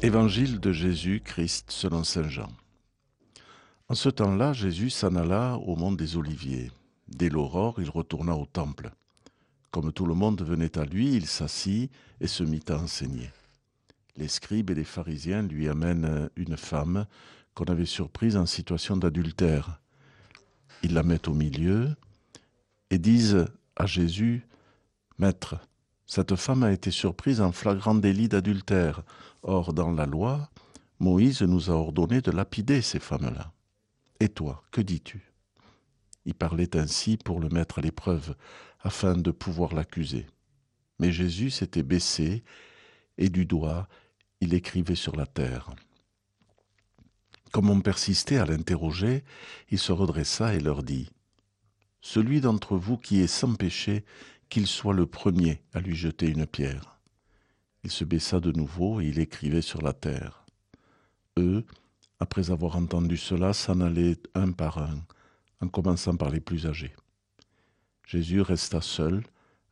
[0.00, 2.52] Évangile de Jésus-Christ selon Saint Jean.
[3.88, 6.70] En ce temps-là, Jésus s'en alla au mont des Oliviers.
[7.08, 8.92] Dès l'aurore, il retourna au temple.
[9.72, 13.30] Comme tout le monde venait à lui, il s'assit et se mit à enseigner.
[14.16, 17.06] Les scribes et les pharisiens lui amènent une femme
[17.54, 19.80] qu'on avait surprise en situation d'adultère.
[20.84, 21.96] Ils la mettent au milieu
[22.90, 24.46] et disent à Jésus,
[25.18, 25.56] Maître,
[26.08, 29.02] cette femme a été surprise en flagrant délit d'adultère.
[29.42, 30.48] Or, dans la loi,
[30.98, 33.52] Moïse nous a ordonné de lapider ces femmes-là.
[34.18, 35.20] Et toi, que dis-tu?
[36.24, 38.34] Il parlait ainsi pour le mettre à l'épreuve,
[38.80, 40.26] afin de pouvoir l'accuser.
[40.98, 42.42] Mais Jésus s'était baissé,
[43.18, 43.86] et du doigt,
[44.40, 45.70] il écrivait sur la terre.
[47.52, 49.24] Comme on persistait à l'interroger,
[49.70, 51.10] il se redressa et leur dit
[52.00, 54.04] Celui d'entre vous qui est sans péché,
[54.48, 56.98] qu'il soit le premier à lui jeter une pierre.
[57.84, 60.44] Il se baissa de nouveau et il écrivait sur la terre.
[61.38, 61.64] Eux,
[62.20, 65.04] après avoir entendu cela, s'en allaient un par un,
[65.60, 66.94] en commençant par les plus âgés.
[68.06, 69.22] Jésus resta seul,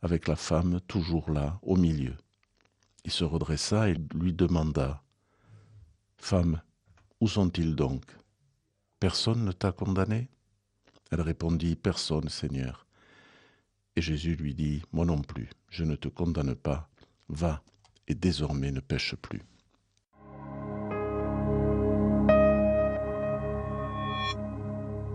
[0.02, 2.14] avec la femme toujours là, au milieu.
[3.04, 5.02] Il se redressa et lui demanda
[6.18, 6.60] Femme,
[7.20, 8.04] où sont-ils donc?
[9.00, 10.28] Personne ne t'a condamné?
[11.10, 12.85] Elle répondit Personne, Seigneur.
[13.96, 16.90] Et Jésus lui dit, Moi non plus, je ne te condamne pas,
[17.30, 17.62] va,
[18.06, 19.40] et désormais ne pêche plus.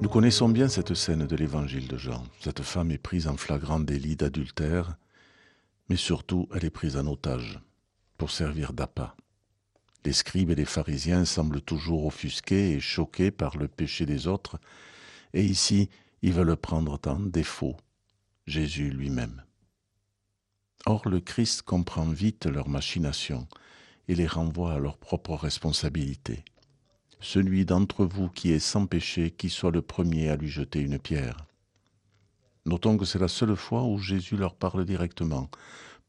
[0.01, 2.23] Nous connaissons bien cette scène de l'évangile de Jean.
[2.39, 4.97] Cette femme est prise en flagrant délit d'adultère,
[5.89, 7.59] mais surtout elle est prise en otage
[8.17, 9.15] pour servir d'appât.
[10.03, 14.59] Les scribes et les pharisiens semblent toujours offusqués et choqués par le péché des autres,
[15.35, 15.87] et ici
[16.23, 17.77] ils veulent prendre en défaut
[18.51, 19.43] Jésus lui-même.
[20.85, 23.47] Or le Christ comprend vite leurs machinations
[24.09, 26.43] et les renvoie à leur propre responsabilité.
[27.21, 30.99] Celui d'entre vous qui est sans péché, qui soit le premier à lui jeter une
[30.99, 31.37] pierre.
[32.65, 35.49] Notons que c'est la seule fois où Jésus leur parle directement.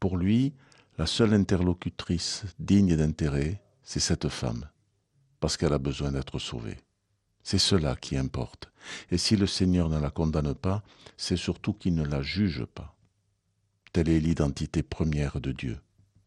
[0.01, 0.53] Pour lui,
[0.99, 4.69] la seule interlocutrice digne d'intérêt, c'est cette femme,
[5.39, 6.79] parce qu'elle a besoin d'être sauvée.
[7.45, 8.72] C'est cela qui importe.
[9.11, 10.83] Et si le Seigneur ne la condamne pas,
[11.17, 12.95] c'est surtout qu'il ne la juge pas.
[13.93, 15.79] Telle est l'identité première de Dieu,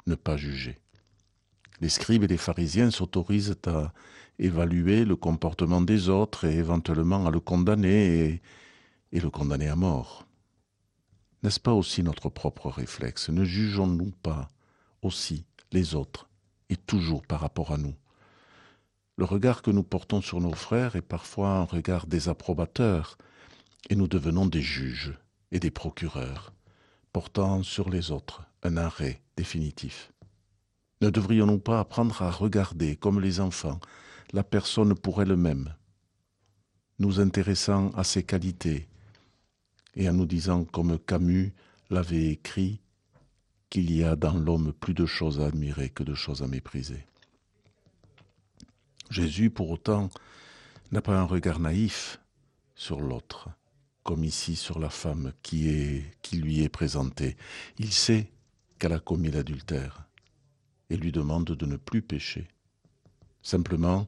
[0.05, 0.77] ne pas juger.
[1.81, 3.91] Les scribes et les pharisiens s'autorisent à
[4.39, 8.41] évaluer le comportement des autres et éventuellement à le condamner
[9.11, 10.27] et, le condamner à mort.
[11.43, 13.29] N'est-ce pas aussi notre propre réflexe?
[13.29, 14.49] Ne jugeons-nous pas
[15.01, 16.29] aussi les autres
[16.69, 17.95] et toujours par rapport à nous?
[19.17, 23.17] Le regard que nous portons sur nos frères est parfois un regard désapprobateur,
[23.89, 25.13] et nous devenons des juges
[25.51, 26.53] et des procureurs,
[27.13, 30.11] portant sur les autres un arrêt définitif.
[31.01, 33.79] Ne devrions-nous pas apprendre à regarder, comme les enfants,
[34.33, 35.73] la personne pour elle-même,
[36.99, 38.87] nous intéressant à ses qualités,
[39.95, 41.53] et en nous disant, comme Camus
[41.89, 42.81] l'avait écrit,
[43.69, 47.05] qu'il y a dans l'homme plus de choses à admirer que de choses à mépriser.
[49.09, 50.09] Jésus, pour autant,
[50.91, 52.19] n'a pas un regard naïf
[52.75, 53.49] sur l'autre,
[54.03, 57.37] comme ici sur la femme qui, lui est présentée.
[57.77, 58.31] Il sait
[58.79, 60.05] qu'elle a commis l'adultère
[60.89, 62.47] et lui demande de ne plus pécher.
[63.41, 64.05] Simplement,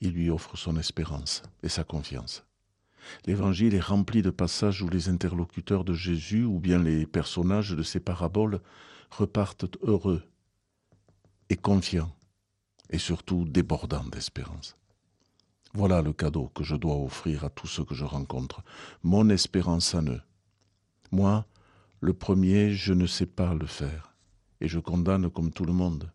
[0.00, 2.44] il lui offre son espérance et sa confiance.
[3.26, 7.82] L'évangile est rempli de passages où les interlocuteurs de Jésus ou bien les personnages de
[7.82, 8.60] ses paraboles
[9.10, 10.22] repartent heureux
[11.48, 12.14] et confiants
[12.92, 14.76] et surtout débordant d'espérance.
[15.74, 18.62] Voilà le cadeau que je dois offrir à tous ceux que je rencontre,
[19.02, 20.20] mon espérance en eux.
[21.10, 21.46] Moi,
[22.00, 24.14] le premier, je ne sais pas le faire,
[24.60, 26.12] et je condamne comme tout le monde.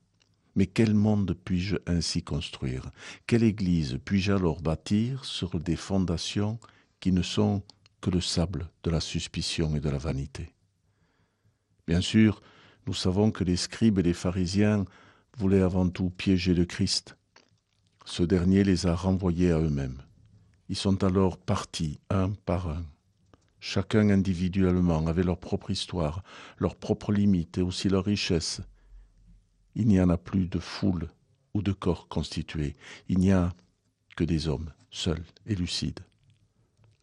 [0.56, 2.92] Mais quel monde puis-je ainsi construire?
[3.26, 6.60] Quelle Église puis-je alors bâtir sur des fondations
[7.00, 7.64] qui ne sont
[8.02, 10.54] que le sable de la suspicion et de la vanité?
[11.88, 12.42] Bien sûr,
[12.86, 14.86] nous savons que les scribes et les pharisiens
[15.38, 17.16] voulait avant tout piéger le Christ.
[18.06, 20.02] Ce dernier les a renvoyés à eux-mêmes.
[20.70, 22.84] Ils sont alors partis un par un.
[23.60, 26.24] Chacun individuellement avait leur propre histoire,
[26.58, 28.62] leurs propres limites et aussi leurs richesses.
[29.76, 31.10] Il n'y en a plus de foule
[31.54, 32.76] ou de corps constitués.
[33.08, 33.54] Il n'y a
[34.16, 36.00] que des hommes, seuls et lucides.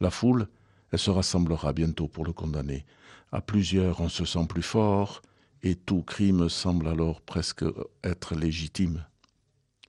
[0.01, 0.49] La foule,
[0.91, 2.85] elle se rassemblera bientôt pour le condamner.
[3.33, 5.23] À plusieurs, on se sent plus fort,
[5.65, 7.65] et tout crime semble alors presque
[8.05, 9.07] être légitime.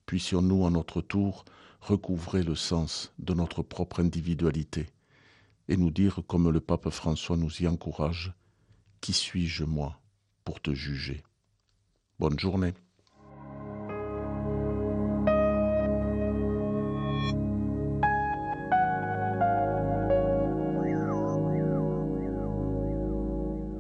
[0.06, 1.44] Puissions-nous à notre tour
[1.82, 4.88] recouvrer le sens de notre propre individualité
[5.68, 8.34] et nous dire, comme le pape François nous y encourage,
[9.02, 10.00] Qui suis-je moi
[10.46, 11.24] pour te juger?
[12.20, 12.74] Bonne journée.